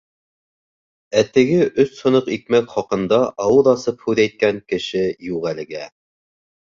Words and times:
Ә 1.19 1.23
теге 1.35 1.59
өс 1.83 1.91
һыныҡ 2.05 2.31
икмәк 2.37 2.73
хаҡында 2.77 3.19
ауыҙ 3.45 3.69
асып 3.73 4.01
һүҙ 4.07 4.23
әйткән 4.25 4.63
кеше 4.73 5.05
юҡ 5.29 5.47
әлегә. 5.51 5.83